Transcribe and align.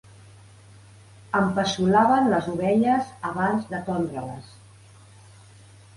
Empeçolaven 1.41 2.31
les 2.33 2.49
ovelles 2.53 3.13
abans 3.33 3.71
de 3.75 3.83
tondre-les. 3.91 4.51